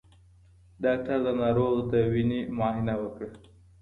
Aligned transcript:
ډاکټر 0.83 1.19
د 1.25 1.27
ناروغ 1.41 1.73
د 1.91 1.93
وینې 2.11 2.41
معاینه 2.57 2.93
وکړه. 3.01 3.29